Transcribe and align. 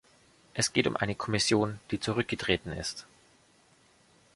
Es 0.55 0.73
geht 0.73 0.87
um 0.87 0.95
eine 0.97 1.13
Kommission, 1.13 1.79
die 1.91 1.99
zurückgetreten 1.99 2.71
ist. 2.73 3.05